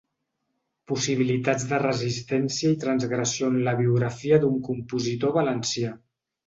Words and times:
Possibilitats 0.91 1.65
de 1.73 1.79
resistència 1.83 2.73
i 2.77 2.81
transgressió 2.87 3.53
en 3.55 3.63
la 3.69 3.79
biografia 3.85 4.45
d’un 4.47 4.61
compositor 4.71 5.41
valencià. 5.43 5.97